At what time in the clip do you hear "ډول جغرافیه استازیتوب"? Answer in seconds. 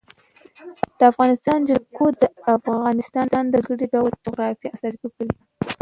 3.93-5.11